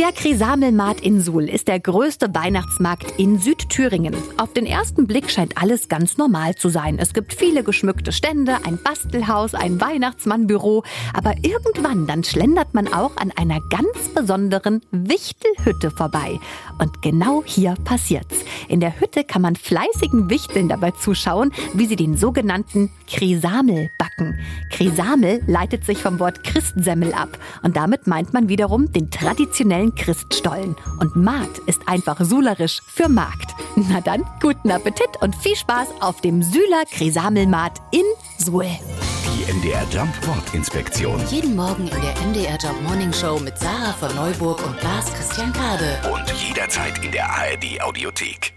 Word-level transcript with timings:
Der 0.00 0.10
Krisamelmarkt 0.10 1.02
in 1.02 1.20
Suhl 1.20 1.48
ist 1.48 1.68
der 1.68 1.78
größte 1.78 2.34
Weihnachtsmarkt 2.34 3.16
in 3.16 3.38
Südthüringen. 3.38 4.16
Auf 4.38 4.52
den 4.52 4.66
ersten 4.66 5.06
Blick 5.06 5.30
scheint 5.30 5.56
alles 5.62 5.88
ganz 5.88 6.16
normal 6.16 6.56
zu 6.56 6.68
sein. 6.68 6.98
Es 6.98 7.14
gibt 7.14 7.32
viele 7.32 7.62
geschmückte 7.62 8.10
Stände, 8.10 8.56
ein 8.64 8.76
Bastelhaus, 8.82 9.54
ein 9.54 9.80
Weihnachtsmannbüro. 9.80 10.82
Aber 11.12 11.34
irgendwann 11.42 12.08
dann 12.08 12.24
schlendert 12.24 12.74
man 12.74 12.92
auch 12.92 13.16
an 13.18 13.30
einer 13.36 13.60
ganz 13.70 14.08
besonderen 14.12 14.82
Wichtelhütte 14.90 15.92
vorbei. 15.92 16.40
Und 16.80 17.00
genau 17.00 17.44
hier 17.46 17.76
passiert's. 17.84 18.34
In 18.68 18.80
der 18.80 18.98
Hütte 18.98 19.22
kann 19.22 19.42
man 19.42 19.54
fleißigen 19.54 20.28
Wichteln 20.28 20.68
dabei 20.68 20.90
zuschauen, 20.90 21.52
wie 21.72 21.86
sie 21.86 21.96
den 21.96 22.16
sogenannten 22.16 22.90
Krisamel 23.06 23.90
backen. 23.96 24.36
Krisamel 24.72 25.40
leitet 25.46 25.84
sich 25.84 25.98
vom 25.98 26.18
Wort 26.18 26.42
Christsemmel 26.42 27.14
ab 27.14 27.38
und 27.62 27.76
damit 27.76 28.08
meint 28.08 28.32
man 28.32 28.48
wiederum 28.48 28.92
den 28.92 29.10
traditionellen 29.10 29.83
Christstollen. 29.92 30.76
Und 31.00 31.16
Markt 31.16 31.58
ist 31.66 31.88
einfach 31.88 32.20
sulerisch 32.20 32.80
für 32.86 33.08
Markt. 33.08 33.56
Na 33.74 34.00
dann, 34.00 34.22
guten 34.40 34.70
Appetit 34.70 35.20
und 35.20 35.34
viel 35.34 35.56
Spaß 35.56 35.88
auf 36.00 36.20
dem 36.20 36.42
Sühler 36.42 36.84
Krisamelmarkt 36.92 37.82
in 37.90 38.04
Suhl. 38.38 38.68
Die 39.26 39.52
MDR 39.52 39.84
Jump 39.90 40.14
Wortinspektion. 40.28 41.20
Jeden 41.28 41.56
Morgen 41.56 41.88
in 41.88 42.00
der 42.00 42.14
MDR 42.28 42.56
Job 42.56 42.80
Morning 42.84 43.12
Show 43.12 43.40
mit 43.40 43.58
Sarah 43.58 43.92
von 43.94 44.14
Neuburg 44.14 44.64
und 44.64 44.80
Lars 44.80 45.12
Christian 45.12 45.52
Kade. 45.52 45.98
Und 46.12 46.32
jederzeit 46.46 47.04
in 47.04 47.10
der 47.10 47.28
ARD 47.28 47.82
Audiothek. 47.82 48.53